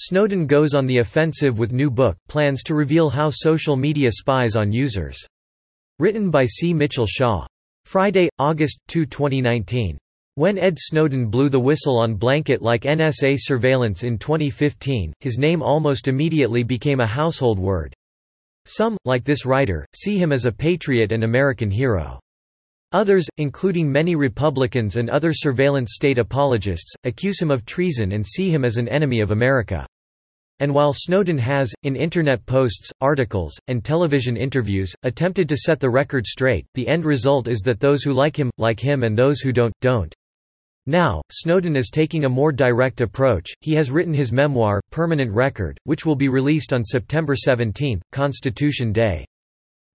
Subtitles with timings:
[0.00, 4.54] Snowden goes on the offensive with new book, plans to reveal how social media spies
[4.54, 5.18] on users.
[5.98, 6.72] Written by C.
[6.72, 7.44] Mitchell Shaw.
[7.84, 9.98] Friday, August 2, 2019.
[10.36, 16.06] When Ed Snowden blew the whistle on blanket-like NSA surveillance in 2015, his name almost
[16.06, 17.92] immediately became a household word.
[18.66, 22.20] Some, like this writer, see him as a patriot and American hero.
[22.92, 28.50] Others, including many Republicans and other surveillance state apologists, accuse him of treason and see
[28.50, 29.86] him as an enemy of America.
[30.60, 35.90] And while Snowden has, in Internet posts, articles, and television interviews, attempted to set the
[35.90, 39.40] record straight, the end result is that those who like him, like him and those
[39.40, 40.14] who don't, don't.
[40.86, 43.50] Now, Snowden is taking a more direct approach.
[43.60, 48.92] He has written his memoir, Permanent Record, which will be released on September 17, Constitution
[48.92, 49.26] Day.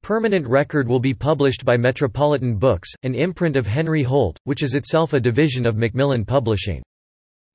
[0.03, 4.73] Permanent Record will be published by Metropolitan Books, an imprint of Henry Holt, which is
[4.73, 6.81] itself a division of Macmillan Publishing.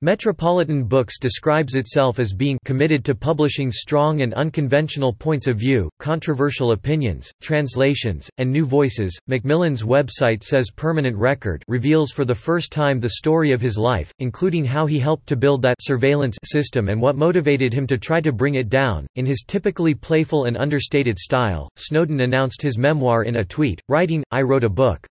[0.03, 5.89] Metropolitan Books describes itself as being committed to publishing strong and unconventional points of view,
[5.97, 9.17] controversial opinions, translations, and new voices.
[9.25, 14.13] Macmillan's website says Permanent Record reveals for the first time the story of his life,
[14.19, 18.21] including how he helped to build that surveillance system and what motivated him to try
[18.21, 19.07] to bring it down.
[19.15, 24.23] In his typically playful and understated style, Snowden announced his memoir in a tweet, writing,
[24.29, 25.07] I wrote a book.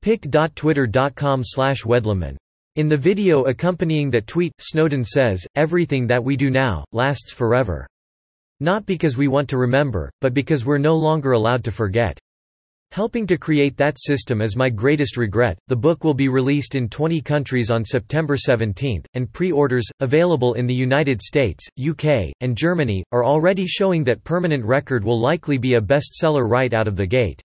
[0.00, 2.38] pic.twitter.com slash Wedleman
[2.76, 7.86] in the video accompanying that tweet, Snowden says, everything that we do now, lasts forever.
[8.60, 12.18] Not because we want to remember, but because we're no longer allowed to forget.
[12.92, 15.58] Helping to create that system is my greatest regret.
[15.68, 20.54] The book will be released in 20 countries on September 17, and pre orders, available
[20.54, 25.58] in the United States, UK, and Germany, are already showing that Permanent Record will likely
[25.58, 27.42] be a bestseller right out of the gate.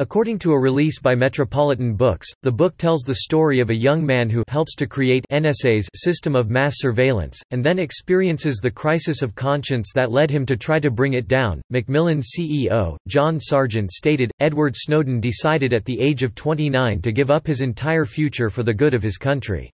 [0.00, 4.02] According to a release by Metropolitan Books, the book tells the story of a young
[4.02, 9.20] man who helps to create NSA's system of mass surveillance, and then experiences the crisis
[9.20, 11.60] of conscience that led him to try to bring it down.
[11.68, 17.30] Macmillan CEO, John Sargent stated, Edward Snowden decided at the age of 29 to give
[17.30, 19.70] up his entire future for the good of his country.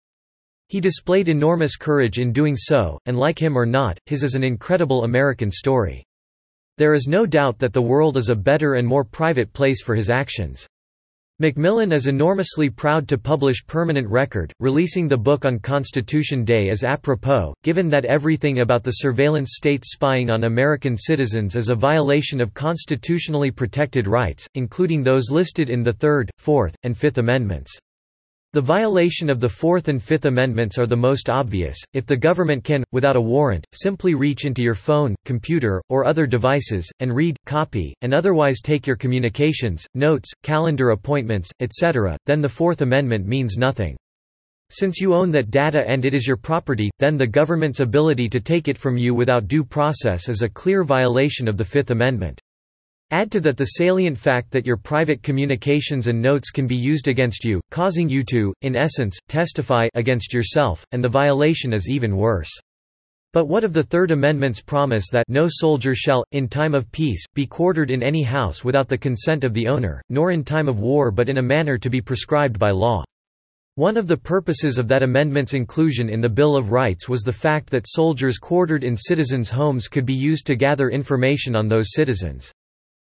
[0.71, 4.43] He displayed enormous courage in doing so, and like him or not, his is an
[4.43, 6.03] incredible American story.
[6.79, 9.95] There is no doubt that the world is a better and more private place for
[9.95, 10.67] his actions.
[11.39, 16.85] Macmillan is enormously proud to publish Permanent Record, releasing the book on Constitution Day is
[16.85, 22.41] apropos, given that everything about the surveillance state spying on American citizens is a violation
[22.41, 27.79] of constitutionally protected rights, including those listed in the Third, Fourth, and Fifth Amendments.
[28.57, 32.65] The violation of the Fourth and Fifth Amendments are the most obvious, if the government
[32.65, 37.37] can, without a warrant, simply reach into your phone, computer, or other devices, and read,
[37.45, 43.59] copy, and otherwise take your communications, notes, calendar appointments, etc., then the Fourth Amendment means
[43.59, 43.95] nothing.
[44.71, 48.41] Since you own that data and it is your property, then the government's ability to
[48.41, 52.41] take it from you without due process is a clear violation of the Fifth Amendment.
[53.13, 57.07] Add to that the salient fact that your private communications and notes can be used
[57.07, 62.17] against you, causing you to, in essence, testify against yourself, and the violation is even
[62.17, 62.51] worse.
[63.33, 67.25] But what of the Third Amendment's promise that no soldier shall, in time of peace,
[67.33, 70.81] be quartered in any house without the consent of the owner, nor in time of
[70.81, 73.05] war but in a manner to be prescribed by law?
[73.77, 77.33] One of the purposes of that amendment's inclusion in the Bill of Rights was the
[77.33, 81.93] fact that soldiers quartered in citizens' homes could be used to gather information on those
[81.93, 82.51] citizens.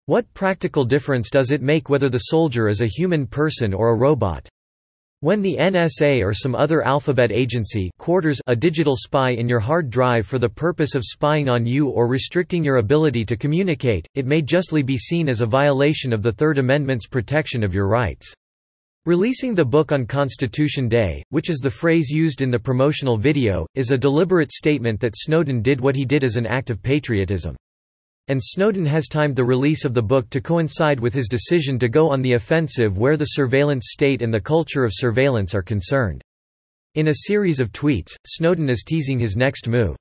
[0.08, 3.94] What practical difference does it make whether the soldier is a human person or a
[3.94, 4.48] robot?
[5.20, 9.90] When the NSA or some other alphabet agency quarters a digital spy in your hard
[9.90, 14.24] drive for the purpose of spying on you or restricting your ability to communicate, it
[14.24, 18.32] may justly be seen as a violation of the Third Amendment's protection of your rights.
[19.04, 23.66] Releasing the book on Constitution Day, which is the phrase used in the promotional video,
[23.74, 27.54] is a deliberate statement that Snowden did what he did as an act of patriotism.
[28.28, 31.88] And Snowden has timed the release of the book to coincide with his decision to
[31.88, 36.22] go on the offensive where the surveillance state and the culture of surveillance are concerned.
[36.94, 39.96] In a series of tweets, Snowden is teasing his next move.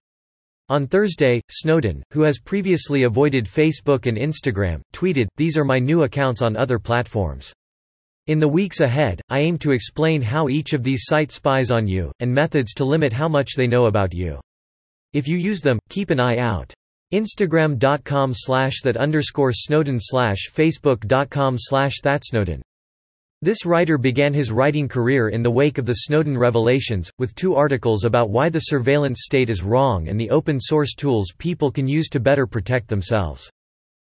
[0.67, 6.03] On Thursday, Snowden, who has previously avoided Facebook and Instagram, tweeted, These are my new
[6.03, 7.53] accounts on other platforms.
[8.27, 11.87] In the weeks ahead, I aim to explain how each of these sites spies on
[11.87, 14.41] you, and methods to limit how much they know about you.
[15.13, 16.73] If you use them, keep an eye out.
[17.13, 22.61] Instagram.com slash that underscore Snowden slash Facebook.com slash thatsnowden.
[23.41, 27.55] This writer began his writing career in the wake of the Snowden revelations, with two
[27.55, 31.87] articles about why the surveillance state is wrong and the open source tools people can
[31.87, 33.51] use to better protect themselves.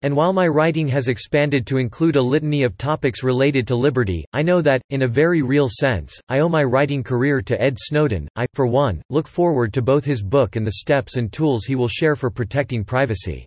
[0.02, 4.24] And while my writing has expanded to include a litany of topics related to liberty,
[4.32, 7.76] I know that, in a very real sense, I owe my writing career to Ed
[7.76, 8.28] Snowden.
[8.36, 11.74] I, for one, look forward to both his book and the steps and tools he
[11.74, 13.44] will share for protecting privacy.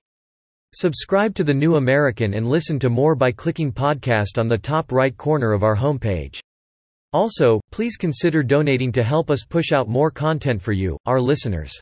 [0.73, 4.91] Subscribe to The New American and listen to more by clicking podcast on the top
[4.91, 6.39] right corner of our homepage.
[7.13, 11.79] Also, please consider donating to help us push out more content for you, our listeners.